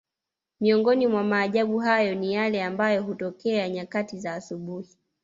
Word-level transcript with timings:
Miongoni 0.59 1.07
mwa 1.07 1.23
maajabu 1.23 1.77
hayo 1.79 2.15
ni 2.15 2.33
yale 2.33 2.63
ambayo 2.63 3.01
hutokea 3.03 3.69
nyakati 3.69 4.19
za 4.19 4.33
asubuhi 4.33 4.97